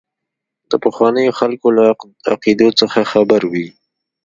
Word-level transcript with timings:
د 0.69 0.71
پخوانیو 0.83 1.37
خلکو 1.39 1.67
له 1.77 1.83
عقیدو 2.33 2.67
څخه 2.79 2.99
خبروي. 3.11 3.67